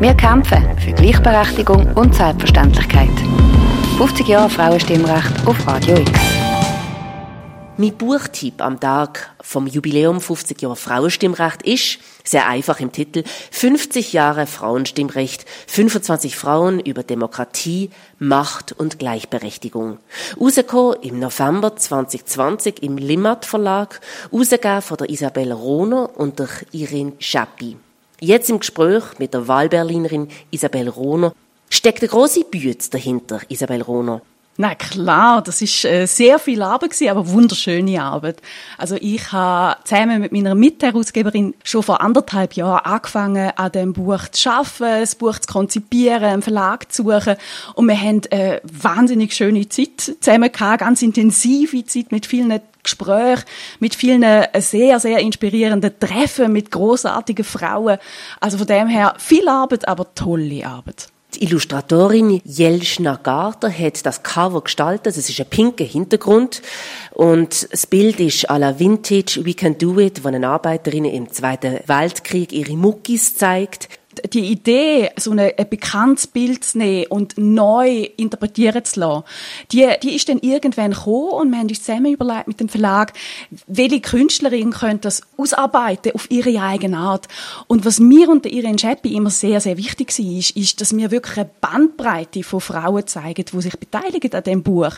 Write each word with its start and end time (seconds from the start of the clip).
Wir 0.00 0.14
kämpfen 0.14 0.78
für 0.78 0.92
Gleichberechtigung 0.92 1.92
und 1.92 2.14
Selbstverständlichkeit. 2.14 3.10
50 3.98 4.28
Jahre 4.28 4.48
Frauenstimmrecht 4.48 5.46
auf 5.46 5.66
Radio 5.66 5.98
X. 5.98 6.10
Mein 7.76 7.94
Buchtipp 7.98 8.62
am 8.62 8.80
Tag 8.80 9.30
vom 9.42 9.66
Jubiläum 9.66 10.22
50 10.22 10.62
Jahre 10.62 10.76
Frauenstimmrecht 10.76 11.60
ist, 11.64 11.98
sehr 12.24 12.48
einfach 12.48 12.80
im 12.80 12.92
Titel, 12.92 13.24
50 13.50 14.14
Jahre 14.14 14.46
Frauenstimmrecht, 14.46 15.44
25 15.66 16.34
Frauen 16.34 16.80
über 16.80 17.02
Demokratie, 17.02 17.90
Macht 18.18 18.72
und 18.72 18.98
Gleichberechtigung. 18.98 19.98
Rausgekommen 20.40 20.96
im 21.02 21.18
November 21.18 21.76
2020 21.76 22.82
im 22.82 22.96
Limmat 22.96 23.44
Verlag, 23.44 24.00
rausgegeben 24.32 24.80
von 24.80 24.96
der 24.96 25.10
Isabel 25.10 25.52
Rohner 25.52 26.08
und 26.18 26.38
der 26.38 26.48
Irene 26.72 27.12
Schappi. 27.18 27.76
Jetzt 28.20 28.50
im 28.50 28.60
Gespräch 28.60 29.18
mit 29.18 29.32
der 29.32 29.48
Wahlberlinerin 29.48 30.28
Isabel 30.50 30.88
Rohner 30.88 31.32
steckt 31.70 32.02
eine 32.02 32.10
große 32.10 32.44
Büte 32.44 32.90
dahinter, 32.90 33.40
Isabel 33.48 33.80
Rohner. 33.80 34.20
Na 34.58 34.74
klar, 34.74 35.40
das 35.40 35.62
ist 35.62 35.86
äh, 35.86 36.04
sehr 36.04 36.38
viel 36.38 36.60
Arbeit 36.60 36.90
gewesen, 36.90 37.08
aber 37.08 37.30
wunderschöne 37.30 38.02
Arbeit. 38.02 38.42
Also 38.76 38.96
ich 39.00 39.32
habe 39.32 39.82
zusammen 39.84 40.20
mit 40.20 40.32
meiner 40.32 40.54
Mitherausgeberin 40.54 41.54
schon 41.64 41.82
vor 41.82 42.02
anderthalb 42.02 42.52
Jahren 42.52 42.84
angefangen, 42.84 43.52
an 43.56 43.72
dem 43.72 43.94
Buch 43.94 44.28
zu 44.28 44.50
arbeiten, 44.50 45.00
das 45.00 45.14
Buch 45.14 45.38
zu 45.38 45.50
konzipieren, 45.50 46.24
einen 46.24 46.42
Verlag 46.42 46.92
zu 46.92 47.04
suchen 47.04 47.36
und 47.74 47.86
wir 47.86 47.98
haben 47.98 48.20
eine 48.30 48.60
wahnsinnig 48.64 49.32
schöne 49.32 49.66
Zeit 49.70 50.16
zusammen 50.20 50.52
gehabt, 50.52 50.80
ganz 50.80 51.00
intensive 51.00 51.82
Zeit 51.86 52.12
mit 52.12 52.26
vielen 52.26 52.60
Gesprächen, 52.90 53.44
mit 53.78 53.94
vielen 53.94 54.22
äh, 54.22 54.48
sehr, 54.60 55.00
sehr 55.00 55.18
inspirierenden 55.20 55.98
Treffen 55.98 56.52
mit 56.52 56.70
großartigen 56.70 57.44
Frauen. 57.44 57.98
Also 58.40 58.58
von 58.58 58.66
dem 58.66 58.88
her 58.88 59.14
viel 59.18 59.48
Arbeit, 59.48 59.88
aber 59.88 60.14
tolle 60.14 60.66
Arbeit. 60.66 61.08
Die 61.34 61.44
Illustratorin 61.44 62.40
Jelschna 62.44 63.14
Garter 63.22 63.70
hat 63.70 64.04
das 64.04 64.24
Cover 64.24 64.62
gestaltet. 64.62 65.16
Es 65.16 65.28
ist 65.28 65.38
ein 65.38 65.46
pinker 65.46 65.84
Hintergrund 65.84 66.60
und 67.12 67.70
das 67.70 67.86
Bild 67.86 68.18
ist 68.18 68.50
à 68.50 68.58
la 68.58 68.80
Vintage 68.80 69.40
We 69.44 69.54
Can 69.54 69.78
Do 69.78 70.00
It, 70.00 70.24
wo 70.24 70.28
eine 70.28 70.46
Arbeiterin 70.48 71.04
im 71.04 71.30
Zweiten 71.30 71.78
Weltkrieg 71.86 72.52
ihre 72.52 72.76
Muckis 72.76 73.36
zeigt 73.36 73.88
die 74.32 74.50
Idee, 74.50 75.10
so 75.16 75.32
ein, 75.32 75.38
ein 75.38 75.68
bekanntes 75.68 76.26
Bild 76.26 76.64
zu 76.64 76.78
nehmen 76.78 77.06
und 77.08 77.34
neu 77.36 78.08
interpretieren 78.16 78.84
zu 78.84 79.00
lassen, 79.00 79.24
die, 79.72 79.88
die 80.02 80.14
ist 80.16 80.28
dann 80.28 80.38
irgendwann 80.38 80.92
gekommen 80.92 81.30
und 81.30 81.50
wir 81.50 81.58
haben 81.58 81.68
uns 81.68 81.82
zusammen 81.82 82.12
überlegt 82.12 82.48
mit 82.48 82.60
dem 82.60 82.68
Verlag, 82.68 83.12
welche 83.66 84.00
Künstlerin 84.00 84.70
könnte 84.70 85.02
das 85.02 85.22
ausarbeiten 85.36 86.12
auf 86.12 86.30
ihre 86.30 86.60
eigene 86.62 86.98
Art. 86.98 87.28
Und 87.66 87.84
was 87.84 88.00
mir 88.00 88.28
und 88.28 88.46
Irene 88.46 88.78
Scheppi 88.78 89.14
immer 89.14 89.30
sehr, 89.30 89.60
sehr 89.60 89.76
wichtig 89.76 90.16
war, 90.18 90.38
ist, 90.38 90.50
ist, 90.50 90.80
dass 90.80 90.96
wir 90.96 91.10
wirklich 91.10 91.38
eine 91.38 91.50
Bandbreite 91.60 92.42
von 92.42 92.60
Frauen 92.60 93.06
zeigen, 93.06 93.44
die 93.44 93.60
sich 93.60 93.78
beteiligen 93.78 94.32
an 94.34 94.44
dem 94.44 94.62
Buch. 94.62 94.96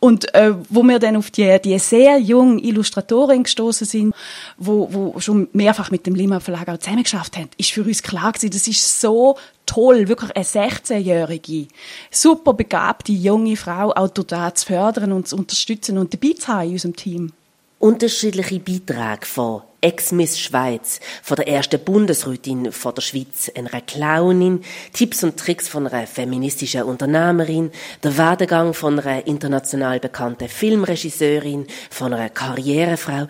Und 0.00 0.34
äh, 0.34 0.54
wo 0.68 0.82
wir 0.82 0.98
dann 0.98 1.16
auf 1.16 1.30
die, 1.30 1.58
die 1.62 1.78
sehr 1.78 2.18
junge 2.18 2.62
Illustratorin 2.62 3.44
gestoßen 3.44 3.86
sind, 3.86 4.14
wo, 4.56 4.88
wo 4.92 5.20
schon 5.20 5.48
mehrfach 5.52 5.90
mit 5.90 6.06
dem 6.06 6.14
Lima 6.14 6.40
Verlag 6.40 6.68
auch 6.68 6.78
zusammengeschafft 6.78 7.36
haben, 7.36 7.50
ist 7.56 7.70
für 7.70 7.82
uns 7.82 8.02
klar 8.02 8.32
gewesen, 8.32 8.50
das 8.62 8.68
ist 8.68 9.00
so 9.00 9.36
toll, 9.66 10.08
wirklich 10.08 10.36
eine 10.36 10.44
16-jährige, 10.44 11.66
super 12.10 12.54
begabte 12.54 13.12
junge 13.12 13.56
Frau 13.56 13.90
auch 13.90 14.08
dort 14.08 14.58
zu 14.58 14.66
fördern 14.66 15.12
und 15.12 15.26
zu 15.26 15.36
unterstützen 15.36 15.98
und 15.98 16.14
dabei 16.14 16.34
zu 16.38 16.48
haben 16.48 16.66
in 16.66 16.72
unserem 16.72 16.96
Team. 16.96 17.32
Unterschiedliche 17.78 18.60
Beiträge 18.60 19.26
von 19.26 19.62
Ex-Miss 19.80 20.38
Schweiz, 20.38 21.00
von 21.24 21.34
der 21.34 21.48
ersten 21.48 21.80
Bundesrätin 21.80 22.70
von 22.70 22.94
der 22.94 23.02
Schweiz, 23.02 23.50
einer 23.56 23.80
Clownin, 23.80 24.62
Tipps 24.92 25.24
und 25.24 25.36
Tricks 25.36 25.68
von 25.68 25.88
einer 25.88 26.06
feministischen 26.06 26.84
Unternehmerin, 26.84 27.72
der 28.04 28.16
Werdegang 28.16 28.74
von 28.74 29.00
einer 29.00 29.26
international 29.26 29.98
bekannten 29.98 30.48
Filmregisseurin, 30.48 31.66
von 31.90 32.14
einer 32.14 32.30
Karrierefrau. 32.30 33.26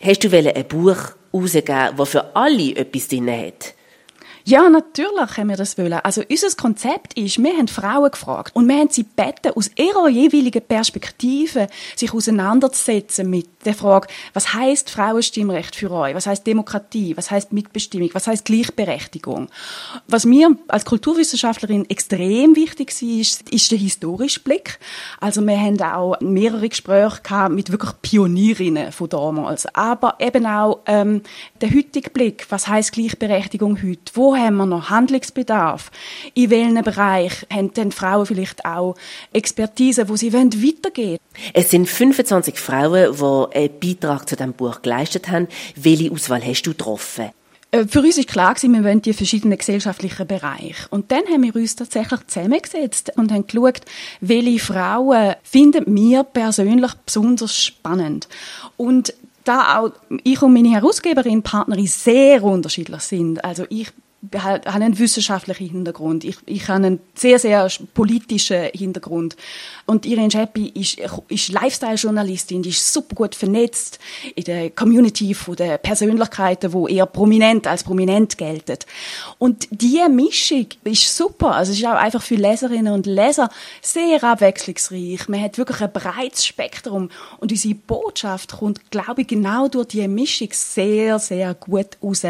Hast 0.00 0.24
du 0.24 0.34
ein 0.34 0.66
Buch 0.66 0.96
herausgegeben, 1.30 1.96
das 1.98 2.08
für 2.08 2.34
alle 2.34 2.76
etwas 2.76 3.08
drin 3.08 3.30
hat? 3.30 3.74
Ja, 4.50 4.68
natürlich 4.68 5.36
haben 5.36 5.48
wir 5.48 5.56
das 5.56 5.78
wollen. 5.78 5.92
Also 5.92 6.24
unser 6.28 6.50
Konzept 6.56 7.16
ist, 7.16 7.40
wir 7.40 7.56
haben 7.56 7.68
Frauen 7.68 8.10
gefragt 8.10 8.50
und 8.56 8.66
wir 8.66 8.78
haben 8.78 8.88
sie 8.90 9.04
gebeten, 9.04 9.52
aus 9.54 9.70
ihrer 9.76 10.08
jeweiligen 10.08 10.60
Perspektive 10.60 11.68
sich 11.94 12.12
auseinanderzusetzen 12.12 13.30
mit 13.30 13.46
der 13.64 13.74
Frage, 13.74 14.08
was 14.32 14.52
heißt 14.52 14.90
Frauenstimmrecht 14.90 15.76
für 15.76 15.92
euch? 15.92 16.16
Was 16.16 16.26
heißt 16.26 16.44
Demokratie? 16.44 17.16
Was 17.16 17.30
heißt 17.30 17.52
Mitbestimmung? 17.52 18.10
Was 18.12 18.26
heißt 18.26 18.44
Gleichberechtigung? 18.44 19.48
Was 20.08 20.24
mir 20.24 20.56
als 20.66 20.84
Kulturwissenschaftlerin 20.84 21.88
extrem 21.88 22.56
wichtig 22.56 22.90
war, 22.90 23.20
ist, 23.20 23.48
ist 23.50 23.70
der 23.70 23.78
historische 23.78 24.40
Blick. 24.40 24.80
Also 25.20 25.42
wir 25.42 25.60
haben 25.60 25.80
auch 25.80 26.18
mehrere 26.20 26.68
Gespräche 26.68 27.20
gehabt 27.22 27.54
mit 27.54 27.70
wirklich 27.70 27.92
Pionierinnen 28.02 28.90
von 28.90 29.08
damals, 29.10 29.72
aber 29.76 30.16
eben 30.18 30.44
auch 30.44 30.80
ähm, 30.86 31.22
der 31.60 31.70
heutige 31.70 32.10
Blick. 32.10 32.46
Was 32.48 32.66
heißt 32.66 32.90
Gleichberechtigung 32.90 33.80
heute? 33.80 34.10
Wo 34.14 34.39
haben 34.40 34.56
wir 34.56 34.66
noch 34.66 34.90
Handlungsbedarf? 34.90 35.90
In 36.34 36.50
welchem 36.50 36.82
Bereich 36.82 37.46
haben 37.52 37.72
denn 37.74 37.92
Frauen 37.92 38.26
vielleicht 38.26 38.64
auch 38.64 38.96
Expertise, 39.32 40.08
wo 40.08 40.16
sie 40.16 40.32
weitergehen 40.32 41.18
wollen? 41.18 41.50
Es 41.54 41.70
sind 41.70 41.88
25 41.88 42.58
Frauen, 42.58 43.16
die 43.16 43.56
einen 43.56 43.80
Beitrag 43.80 44.28
zu 44.28 44.36
diesem 44.36 44.52
Buch 44.52 44.82
geleistet 44.82 45.28
haben. 45.28 45.48
Welche 45.76 46.10
Auswahl 46.10 46.44
hast 46.44 46.62
du 46.62 46.70
getroffen? 46.70 47.30
Äh, 47.70 47.86
für 47.86 48.00
uns 48.00 48.18
ist 48.18 48.28
klar 48.28 48.54
gewesen, 48.54 48.74
wir 48.74 48.84
wollen 48.84 49.02
die 49.02 49.12
verschiedenen 49.12 49.58
gesellschaftlichen 49.58 50.26
Bereiche. 50.26 50.86
Und 50.90 51.12
dann 51.12 51.24
haben 51.26 51.42
wir 51.42 51.54
uns 51.54 51.76
tatsächlich 51.76 52.26
zusammengesetzt 52.26 53.12
und 53.16 53.32
haben 53.32 53.46
geschaut, 53.46 53.80
welche 54.20 54.58
Frauen 54.58 55.34
finden 55.42 55.84
wir 55.94 56.24
persönlich 56.24 56.92
besonders 57.06 57.56
spannend. 57.56 58.28
Und 58.76 59.14
da 59.44 59.78
auch 59.78 59.92
ich 60.22 60.42
und 60.42 60.52
meine 60.52 60.70
Herausgeberin, 60.70 61.42
Partnerin 61.42 61.86
sehr 61.86 62.42
unterschiedlich 62.42 63.00
sind. 63.02 63.44
Also 63.44 63.64
ich 63.68 63.90
habe 64.36 64.66
einen 64.66 64.98
wissenschaftlichen 64.98 65.70
Hintergrund. 65.70 66.24
Ich, 66.24 66.36
ich 66.44 66.68
habe 66.68 66.84
einen 66.84 67.00
sehr, 67.14 67.38
sehr 67.38 67.66
politischen 67.94 68.64
Hintergrund. 68.72 69.34
Und 69.86 70.04
Irene 70.04 70.30
Scheppi 70.30 70.68
ist, 70.68 70.98
ist 71.28 71.48
Lifestyle-Journalistin, 71.48 72.62
die 72.62 72.68
ist 72.68 72.92
super 72.92 73.14
gut 73.14 73.34
vernetzt 73.34 73.98
in 74.34 74.44
der 74.44 74.70
Community 74.70 75.32
von 75.32 75.56
den 75.56 75.78
Persönlichkeiten, 75.78 76.72
wo 76.72 76.86
eher 76.86 77.06
prominent 77.06 77.66
als 77.66 77.82
prominent 77.82 78.36
gelten. 78.36 78.76
Und 79.38 79.66
diese 79.70 80.08
Mischung 80.10 80.66
ist 80.84 81.16
super. 81.16 81.52
Also 81.56 81.72
es 81.72 81.78
ist 81.78 81.86
auch 81.86 81.92
einfach 81.92 82.22
für 82.22 82.36
Leserinnen 82.36 82.92
und 82.92 83.06
Leser 83.06 83.48
sehr 83.80 84.22
abwechslungsreich. 84.22 85.28
Man 85.28 85.42
hat 85.42 85.56
wirklich 85.56 85.80
ein 85.80 85.92
breites 85.92 86.44
Spektrum. 86.44 87.10
Und 87.38 87.52
unsere 87.52 87.74
Botschaft 87.74 88.52
kommt, 88.52 88.90
glaube 88.90 89.22
ich, 89.22 89.28
genau 89.28 89.68
durch 89.68 89.88
diese 89.88 90.08
Mischung 90.08 90.48
sehr, 90.52 91.18
sehr 91.18 91.54
gut 91.54 91.96
raus. 92.02 92.22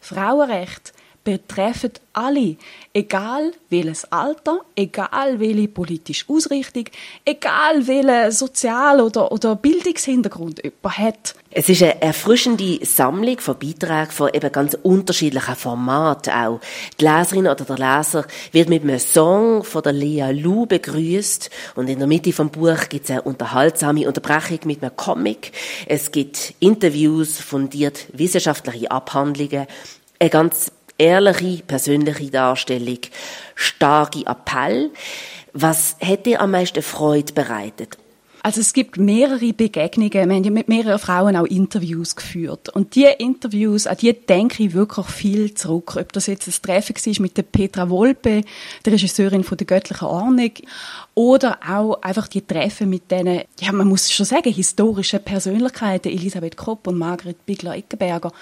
Frauenrecht 0.00 0.92
betreffen 1.24 1.92
alle, 2.12 2.56
egal 2.92 3.52
welches 3.70 4.04
Alter, 4.10 4.60
egal 4.76 5.38
welche 5.40 5.68
politische 5.68 6.24
Ausrichtung, 6.28 6.84
egal 7.24 7.86
welchen 7.86 8.32
Sozial- 8.32 9.00
oder, 9.00 9.30
oder 9.32 9.56
Bildungshintergrund 9.56 10.62
jemand 10.62 10.98
hat. 10.98 11.34
Es 11.54 11.68
ist 11.68 11.82
eine 11.82 12.00
erfrischende 12.00 12.84
Sammlung 12.84 13.38
von 13.38 13.58
Beiträgen 13.58 14.10
von 14.10 14.30
eben 14.32 14.50
ganz 14.50 14.76
unterschiedlichen 14.82 15.54
Formaten 15.54 16.32
auch. 16.32 16.60
Die 16.98 17.04
Leserin 17.04 17.46
oder 17.46 17.64
der 17.64 17.76
Leser 17.76 18.24
wird 18.52 18.68
mit 18.70 18.82
einem 18.82 18.98
Song 18.98 19.62
von 19.62 19.82
der 19.82 19.92
Lea 19.92 20.32
Lu 20.32 20.66
begrüßt 20.66 21.50
und 21.76 21.88
in 21.88 21.98
der 21.98 22.08
Mitte 22.08 22.32
vom 22.32 22.50
Buch 22.50 22.88
gibt 22.88 23.04
es 23.04 23.10
eine 23.10 23.22
unterhaltsame 23.22 24.08
Unterbrechung 24.08 24.60
mit 24.64 24.82
einem 24.82 24.96
Comic. 24.96 25.52
Es 25.86 26.10
gibt 26.10 26.54
Interviews, 26.58 27.38
fundiert 27.38 28.06
wissenschaftliche 28.14 28.90
Abhandlungen, 28.90 29.66
eine 30.18 30.30
ganz 30.30 30.72
ehrliche, 30.98 31.62
persönliche 31.62 32.30
Darstellung, 32.30 32.98
starke 33.54 34.26
Appell. 34.26 34.90
Was 35.52 35.96
hätte 35.98 36.30
dir 36.30 36.40
am 36.40 36.52
meisten 36.52 36.82
Freude 36.82 37.32
bereitet? 37.32 37.98
Also 38.44 38.60
es 38.60 38.72
gibt 38.72 38.96
mehrere 38.96 39.52
Begegnungen. 39.52 40.12
Wir 40.12 40.22
haben 40.22 40.44
ja 40.44 40.50
mit 40.50 40.68
mehreren 40.68 40.98
Frauen 40.98 41.36
auch 41.36 41.44
Interviews 41.44 42.16
geführt. 42.16 42.70
Und 42.70 42.96
diese 42.96 43.10
Interviews, 43.10 43.86
an 43.86 43.96
die 43.98 44.12
denke 44.12 44.64
ich 44.64 44.72
wirklich 44.72 45.06
viel 45.06 45.54
zurück. 45.54 45.94
Ob 45.96 46.12
das 46.12 46.26
jetzt 46.26 46.48
ein 46.48 46.54
Treffen 46.60 46.96
war 46.96 47.22
mit 47.22 47.36
der 47.36 47.44
Petra 47.44 47.88
Wolpe, 47.88 48.42
der 48.84 48.92
Regisseurin 48.92 49.44
von 49.44 49.58
der 49.58 49.66
Göttlichen 49.68 50.08
Ordnung, 50.08 50.50
oder 51.14 51.60
auch 51.68 52.02
einfach 52.02 52.26
die 52.26 52.44
Treffen 52.44 52.90
mit 52.90 53.12
denen, 53.12 53.42
ja, 53.60 53.70
man 53.70 53.86
muss 53.86 54.10
schon 54.10 54.26
sagen, 54.26 54.52
historischen 54.52 55.22
Persönlichkeiten, 55.22 56.08
Elisabeth 56.08 56.56
Kopp 56.56 56.88
und 56.88 56.98
Margret 56.98 57.46
Bigler-Eckenberger. 57.46 58.32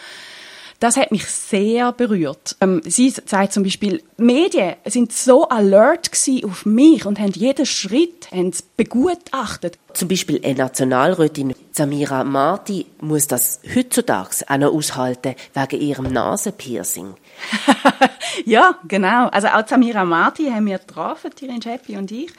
Das 0.81 0.97
hat 0.97 1.13
mich 1.13 1.27
sehr 1.27 1.93
berührt. 1.93 2.57
Ähm, 2.63 2.81
sie 2.87 3.11
sagt 3.11 3.53
zum 3.53 3.65
Beispiel, 3.65 4.03
Medien 4.17 4.77
sind 4.87 5.13
so 5.13 5.47
alert 5.47 6.11
auf 6.45 6.65
mich 6.65 7.05
und 7.05 7.21
haben 7.21 7.33
jeden 7.33 7.67
Schritt 7.67 8.29
haben 8.33 8.53
begutachtet. 8.79 9.79
Zum 9.93 10.09
Beispiel 10.09 10.41
eine 10.43 10.55
Nationalrätin 10.55 11.55
Samira 11.73 12.25
Marti 12.25 12.87
muss 13.01 13.27
das 13.27 13.61
heutzutage 13.75 14.37
auch 14.49 14.57
noch 14.57 14.73
aushalten 14.73 15.35
wegen 15.53 15.83
ihrem 15.83 16.13
Nasenpiercing. 16.13 17.15
ja, 18.47 18.79
genau. 18.89 19.29
Also 19.29 19.49
auch 19.49 19.67
Samira 19.67 20.07
Marti 20.07 20.47
haben 20.47 20.67
wir 20.67 20.79
getroffen, 20.79 21.31
Tirin 21.35 21.61
Schäppi 21.61 21.99
und 21.99 22.11
ich 22.11 22.31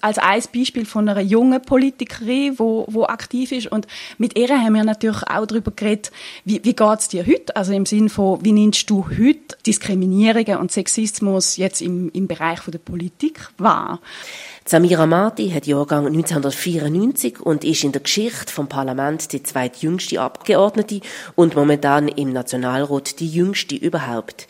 als 0.00 0.18
ein 0.18 0.42
Beispiel 0.54 0.86
von 0.86 1.08
einer 1.08 1.20
jungen 1.20 1.62
Politikerin, 1.62 2.58
wo, 2.58 2.86
wo 2.88 3.04
aktiv 3.04 3.52
ist. 3.52 3.66
Und 3.66 3.86
mit 4.18 4.38
ihr 4.38 4.48
haben 4.48 4.74
wir 4.74 4.84
natürlich 4.84 5.22
auch 5.28 5.46
darüber 5.46 5.70
geredet, 5.70 6.10
wie, 6.44 6.64
wie 6.64 6.74
geht's 6.74 7.08
dir 7.08 7.26
heute? 7.26 7.54
Also 7.56 7.72
im 7.72 7.86
Sinn 7.86 8.08
von, 8.08 8.44
wie 8.44 8.52
nimmst 8.52 8.88
du 8.90 9.06
heute 9.08 9.56
Diskriminierungen 9.66 10.58
und 10.58 10.72
Sexismus 10.72 11.56
jetzt 11.56 11.82
im, 11.82 12.10
im 12.12 12.26
Bereich 12.26 12.60
von 12.60 12.72
der 12.72 12.78
Politik 12.78 13.48
wahr? 13.58 14.00
Samira 14.70 15.06
Marti 15.06 15.50
hat 15.50 15.66
Jahrgang 15.66 16.06
1994 16.06 17.40
und 17.40 17.64
ist 17.64 17.82
in 17.82 17.90
der 17.90 18.02
Geschichte 18.02 18.52
vom 18.52 18.68
Parlament 18.68 19.32
die 19.32 19.42
zweitjüngste 19.42 20.20
Abgeordnete 20.20 21.00
und 21.34 21.56
momentan 21.56 22.06
im 22.06 22.32
Nationalrat 22.32 23.18
die 23.18 23.28
jüngste 23.28 23.74
überhaupt. 23.74 24.46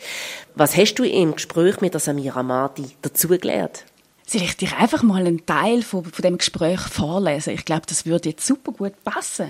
Was 0.53 0.77
hast 0.77 0.95
du 0.95 1.03
im 1.03 1.33
Gespräch 1.33 1.81
mit 1.81 1.93
der 1.93 2.01
Samira 2.01 2.43
Marti 2.43 2.85
dazugelernt? 3.01 3.85
Soll 4.25 4.43
ich 4.43 4.57
dir 4.57 4.77
einfach 4.77 5.03
mal 5.03 5.25
einen 5.25 5.45
Teil 5.45 5.81
von, 5.81 6.05
von 6.05 6.21
dem 6.21 6.37
Gespräch 6.37 6.79
vorlesen? 6.79 7.53
Ich 7.53 7.65
glaube, 7.65 7.83
das 7.87 8.05
würde 8.05 8.29
jetzt 8.29 8.45
super 8.45 8.71
gut 8.71 8.93
passen. 9.03 9.49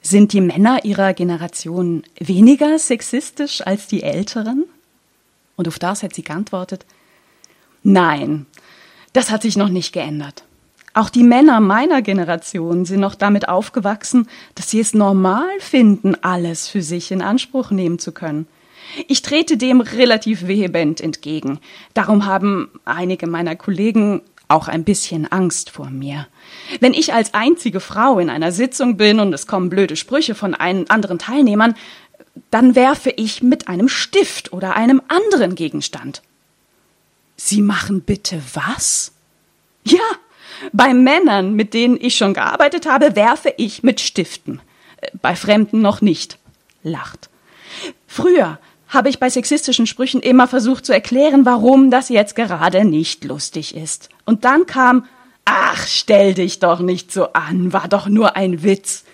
Sind 0.00 0.32
die 0.32 0.40
Männer 0.40 0.84
ihrer 0.84 1.12
Generation 1.14 2.02
weniger 2.18 2.78
sexistisch 2.78 3.66
als 3.66 3.86
die 3.86 4.02
Älteren? 4.02 4.64
Und 5.56 5.68
auf 5.68 5.78
das 5.78 6.02
hat 6.02 6.14
sie 6.14 6.22
geantwortet, 6.22 6.86
nein, 7.82 8.46
das 9.12 9.30
hat 9.30 9.42
sich 9.42 9.56
noch 9.56 9.68
nicht 9.68 9.92
geändert. 9.92 10.44
Auch 10.94 11.10
die 11.10 11.22
Männer 11.22 11.60
meiner 11.60 12.02
Generation 12.02 12.84
sind 12.84 13.00
noch 13.00 13.14
damit 13.14 13.48
aufgewachsen, 13.48 14.28
dass 14.54 14.70
sie 14.70 14.80
es 14.80 14.94
normal 14.94 15.48
finden, 15.60 16.16
alles 16.22 16.68
für 16.68 16.82
sich 16.82 17.10
in 17.10 17.22
Anspruch 17.22 17.70
nehmen 17.70 17.98
zu 17.98 18.12
können. 18.12 18.46
Ich 19.06 19.22
trete 19.22 19.56
dem 19.56 19.80
relativ 19.80 20.46
vehement 20.46 21.00
entgegen. 21.00 21.60
Darum 21.94 22.26
haben 22.26 22.70
einige 22.84 23.26
meiner 23.26 23.56
Kollegen 23.56 24.22
auch 24.48 24.66
ein 24.68 24.84
bisschen 24.84 25.30
Angst 25.30 25.70
vor 25.70 25.90
mir. 25.90 26.26
Wenn 26.80 26.94
ich 26.94 27.12
als 27.12 27.34
einzige 27.34 27.80
Frau 27.80 28.18
in 28.18 28.30
einer 28.30 28.50
Sitzung 28.50 28.96
bin 28.96 29.20
und 29.20 29.32
es 29.32 29.46
kommen 29.46 29.68
blöde 29.68 29.94
Sprüche 29.96 30.34
von 30.34 30.54
anderen 30.54 31.18
Teilnehmern, 31.18 31.74
dann 32.50 32.74
werfe 32.74 33.10
ich 33.10 33.42
mit 33.42 33.68
einem 33.68 33.88
Stift 33.88 34.52
oder 34.52 34.74
einem 34.74 35.02
anderen 35.08 35.54
Gegenstand. 35.54 36.22
Sie 37.36 37.60
machen 37.60 38.00
bitte 38.00 38.42
was? 38.54 39.12
Ja, 39.84 39.98
bei 40.72 40.94
Männern, 40.94 41.54
mit 41.54 41.74
denen 41.74 41.98
ich 42.00 42.16
schon 42.16 42.34
gearbeitet 42.34 42.86
habe, 42.86 43.16
werfe 43.16 43.52
ich 43.58 43.82
mit 43.82 44.00
Stiften. 44.00 44.60
Bei 45.20 45.36
Fremden 45.36 45.80
noch 45.80 46.00
nicht. 46.00 46.38
Lacht. 46.82 47.28
Früher 48.06 48.58
habe 48.88 49.08
ich 49.08 49.18
bei 49.18 49.30
sexistischen 49.30 49.86
Sprüchen 49.86 50.20
immer 50.20 50.48
versucht 50.48 50.86
zu 50.86 50.92
erklären, 50.92 51.44
warum 51.44 51.90
das 51.90 52.08
jetzt 52.08 52.34
gerade 52.34 52.84
nicht 52.84 53.24
lustig 53.24 53.76
ist. 53.76 54.08
Und 54.24 54.44
dann 54.44 54.66
kam, 54.66 55.04
ach, 55.44 55.86
stell 55.86 56.34
dich 56.34 56.58
doch 56.58 56.80
nicht 56.80 57.12
so 57.12 57.32
an, 57.32 57.72
war 57.72 57.88
doch 57.88 58.08
nur 58.08 58.36
ein 58.36 58.62
Witz. 58.62 59.04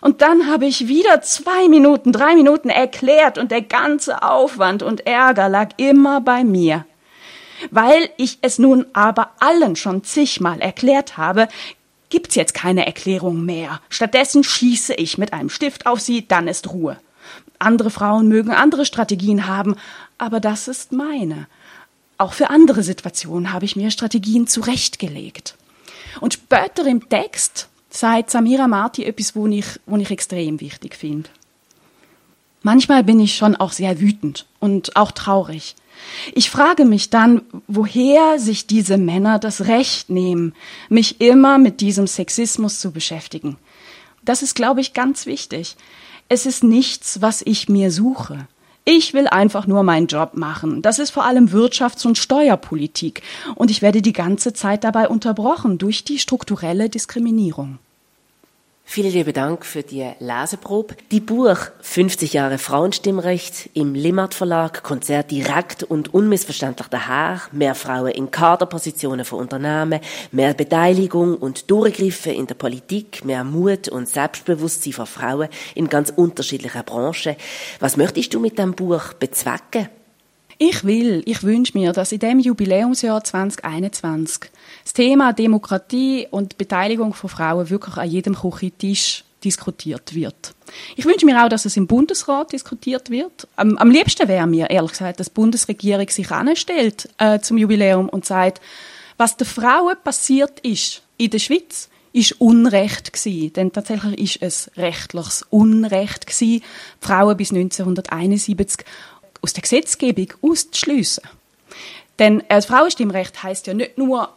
Und 0.00 0.20
dann 0.20 0.48
habe 0.48 0.66
ich 0.66 0.88
wieder 0.88 1.22
zwei 1.22 1.68
Minuten, 1.68 2.12
drei 2.12 2.34
Minuten 2.34 2.68
erklärt 2.68 3.38
und 3.38 3.52
der 3.52 3.62
ganze 3.62 4.22
Aufwand 4.22 4.82
und 4.82 5.06
Ärger 5.06 5.48
lag 5.48 5.70
immer 5.76 6.20
bei 6.20 6.42
mir. 6.42 6.84
Weil 7.70 8.10
ich 8.16 8.38
es 8.42 8.58
nun 8.58 8.86
aber 8.92 9.30
allen 9.38 9.76
schon 9.76 10.02
zigmal 10.02 10.60
erklärt 10.60 11.16
habe, 11.16 11.46
gibt's 12.10 12.34
jetzt 12.34 12.52
keine 12.52 12.84
Erklärung 12.84 13.44
mehr. 13.44 13.80
Stattdessen 13.88 14.42
schieße 14.42 14.94
ich 14.94 15.18
mit 15.18 15.32
einem 15.32 15.48
Stift 15.48 15.86
auf 15.86 16.00
sie, 16.00 16.26
dann 16.26 16.48
ist 16.48 16.72
Ruhe. 16.72 16.98
Andere 17.58 17.90
Frauen 17.90 18.28
mögen 18.28 18.50
andere 18.50 18.84
Strategien 18.84 19.46
haben, 19.46 19.76
aber 20.18 20.40
das 20.40 20.68
ist 20.68 20.92
meine. 20.92 21.46
Auch 22.18 22.32
für 22.32 22.50
andere 22.50 22.82
Situationen 22.82 23.52
habe 23.52 23.64
ich 23.64 23.76
mir 23.76 23.90
Strategien 23.90 24.46
zurechtgelegt. 24.46 25.56
Und 26.20 26.34
später 26.34 26.86
im 26.86 27.08
Text 27.08 27.68
sagt 27.90 28.30
Samira 28.30 28.68
Marti 28.68 29.04
etwas, 29.04 29.34
wo 29.34 29.46
ich, 29.46 29.66
wo 29.86 29.96
ich 29.96 30.10
extrem 30.10 30.60
wichtig 30.60 30.94
finde. 30.94 31.30
Manchmal 32.62 33.02
bin 33.02 33.18
ich 33.18 33.36
schon 33.36 33.56
auch 33.56 33.72
sehr 33.72 34.00
wütend 34.00 34.46
und 34.60 34.94
auch 34.96 35.10
traurig. 35.10 35.74
Ich 36.32 36.50
frage 36.50 36.84
mich 36.84 37.10
dann, 37.10 37.42
woher 37.66 38.38
sich 38.38 38.66
diese 38.66 38.98
Männer 38.98 39.38
das 39.38 39.66
Recht 39.66 40.10
nehmen, 40.10 40.54
mich 40.88 41.20
immer 41.20 41.58
mit 41.58 41.80
diesem 41.80 42.06
Sexismus 42.06 42.80
zu 42.80 42.92
beschäftigen. 42.92 43.56
Das 44.24 44.42
ist, 44.42 44.54
glaube 44.54 44.80
ich, 44.80 44.94
ganz 44.94 45.26
wichtig. 45.26 45.76
Es 46.34 46.46
ist 46.46 46.64
nichts, 46.64 47.20
was 47.20 47.42
ich 47.44 47.68
mir 47.68 47.90
suche. 47.90 48.48
Ich 48.86 49.12
will 49.12 49.28
einfach 49.28 49.66
nur 49.66 49.82
meinen 49.82 50.06
Job 50.06 50.30
machen. 50.32 50.80
Das 50.80 50.98
ist 50.98 51.10
vor 51.10 51.26
allem 51.26 51.48
Wirtschafts- 51.48 52.06
und 52.06 52.16
Steuerpolitik. 52.16 53.20
Und 53.54 53.70
ich 53.70 53.82
werde 53.82 54.00
die 54.00 54.14
ganze 54.14 54.54
Zeit 54.54 54.82
dabei 54.82 55.10
unterbrochen 55.10 55.76
durch 55.76 56.04
die 56.04 56.18
strukturelle 56.18 56.88
Diskriminierung. 56.88 57.80
Vielen 58.84 59.12
lieben 59.12 59.32
Dank 59.32 59.64
für 59.64 59.82
die 59.82 60.10
Leseprobe. 60.18 60.96
Die 61.10 61.20
Buch 61.20 61.56
50 61.80 62.34
Jahre 62.34 62.58
Frauenstimmrecht 62.58 63.70
im 63.72 63.94
Limmat 63.94 64.34
Verlag 64.34 64.82
sehr 65.02 65.22
direkt 65.22 65.82
und 65.82 66.12
unmissverständlich 66.12 66.88
daher. 66.88 67.40
Mehr 67.52 67.74
Frauen 67.74 68.10
in 68.10 68.30
Kaderpositionen 68.30 69.24
von 69.24 69.38
Unternehmen, 69.38 70.00
mehr 70.30 70.52
Beteiligung 70.52 71.36
und 71.36 71.70
Durchgriffe 71.70 72.32
in 72.32 72.46
der 72.46 72.54
Politik, 72.54 73.24
mehr 73.24 73.44
Mut 73.44 73.88
und 73.88 74.08
Selbstbewusstsein 74.08 74.92
von 74.92 75.06
Frauen 75.06 75.48
in 75.74 75.88
ganz 75.88 76.12
unterschiedlichen 76.14 76.84
Branchen. 76.84 77.36
Was 77.80 77.96
möchtest 77.96 78.34
du 78.34 78.40
mit 78.40 78.58
dem 78.58 78.74
Buch 78.74 79.14
bezwecken? 79.14 79.88
Ich 80.64 80.84
will, 80.84 81.24
ich 81.26 81.42
wünsche 81.42 81.76
mir, 81.76 81.92
dass 81.92 82.12
in 82.12 82.20
dem 82.20 82.38
Jubiläumsjahr 82.38 83.24
2021 83.24 84.48
das 84.84 84.92
Thema 84.92 85.32
Demokratie 85.32 86.28
und 86.30 86.56
Beteiligung 86.56 87.14
von 87.14 87.28
Frauen 87.28 87.68
wirklich 87.68 87.96
an 87.96 88.08
jedem 88.08 88.36
Küchentisch 88.36 89.24
diskutiert 89.42 90.14
wird. 90.14 90.54
Ich 90.94 91.04
wünsche 91.04 91.26
mir 91.26 91.44
auch, 91.44 91.48
dass 91.48 91.64
es 91.64 91.76
im 91.76 91.88
Bundesrat 91.88 92.52
diskutiert 92.52 93.10
wird. 93.10 93.48
Am, 93.56 93.76
am 93.76 93.90
liebsten 93.90 94.28
wäre 94.28 94.46
mir, 94.46 94.70
ehrlich 94.70 94.92
gesagt, 94.92 95.18
dass 95.18 95.30
die 95.30 95.34
Bundesregierung 95.34 96.08
sich 96.08 96.30
anstellt 96.30 97.08
äh, 97.18 97.40
zum 97.40 97.58
Jubiläum 97.58 98.08
und 98.08 98.24
sagt, 98.24 98.60
was 99.16 99.36
den 99.36 99.48
Frauen 99.48 99.96
passiert 100.04 100.60
ist 100.60 101.02
in 101.16 101.30
der 101.30 101.40
Schweiz, 101.40 101.88
ist 102.12 102.40
Unrecht 102.40 103.12
gewesen. 103.12 103.52
Denn 103.54 103.72
tatsächlich 103.72 104.36
ist 104.38 104.42
es 104.42 104.70
rechtliches 104.76 105.44
Unrecht 105.50 106.28
gewesen, 106.28 106.62
Frauen 107.00 107.36
bis 107.36 107.50
1971 107.50 108.86
aus 109.42 109.52
der 109.52 109.62
Gesetzgebung 109.62 110.32
auszuschliessen. 110.40 111.24
Denn 112.18 112.42
das 112.48 112.66
Frauenstimmrecht 112.66 113.42
heißt 113.42 113.66
ja 113.66 113.74
nicht 113.74 113.98
nur 113.98 114.28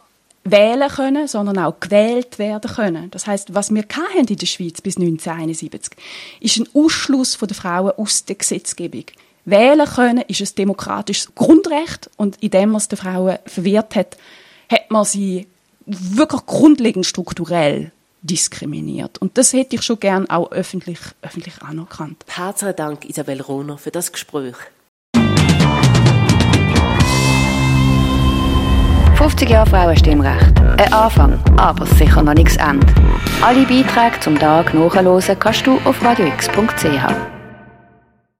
wählen 0.44 0.88
können, 0.88 1.28
sondern 1.28 1.58
auch 1.58 1.80
gewählt 1.80 2.38
werden 2.38 2.70
können. 2.70 3.10
Das 3.10 3.26
heißt, 3.26 3.54
was 3.54 3.74
wir 3.74 3.84
in 4.16 4.26
der 4.26 4.46
Schweiz 4.46 4.80
bis 4.80 4.96
1971, 4.96 5.92
ist 6.40 6.58
ein 6.58 6.68
Ausschluss 6.74 7.36
der 7.38 7.56
Frauen 7.56 7.92
aus 7.96 8.24
der 8.24 8.36
Gesetzgebung. 8.36 9.04
Wählen 9.44 9.86
können 9.86 10.24
ist 10.26 10.40
ein 10.40 10.54
demokratisches 10.58 11.34
Grundrecht 11.34 12.10
und 12.16 12.36
indem 12.42 12.70
man 12.70 12.78
es 12.78 12.88
den 12.88 12.98
Frauen 12.98 13.38
verwehrt 13.46 13.94
hat, 13.94 14.16
hat 14.70 14.90
man 14.90 15.04
sie 15.04 15.46
wirklich 15.86 16.46
grundlegend 16.46 17.06
strukturell 17.06 17.92
diskriminiert. 18.22 19.18
Und 19.18 19.38
das 19.38 19.52
hätte 19.52 19.76
ich 19.76 19.82
schon 19.82 20.00
gern 20.00 20.28
auch 20.28 20.50
öffentlich, 20.50 20.98
öffentlich 21.22 21.62
anerkannt. 21.62 22.24
Herzlichen 22.26 22.76
Dank, 22.76 23.08
Isabel 23.08 23.40
Rohner, 23.40 23.78
für 23.78 23.92
das 23.92 24.10
Gespräch. 24.10 24.56
50 29.16 29.48
Jahre 29.48 29.68
Frauenstimmrecht. 29.70 30.60
Ein 30.76 30.92
Anfang, 30.92 31.38
aber 31.56 31.86
sicher 31.86 32.22
noch 32.22 32.34
nichts 32.34 32.56
Ende. 32.56 32.86
Alle 33.40 33.64
Beiträge 33.66 34.20
zum 34.20 34.38
Tag 34.38 34.74
nachhören 34.74 35.38
kannst 35.38 35.66
du 35.66 35.80
auf 35.84 36.04
radiox.ch. 36.04 37.35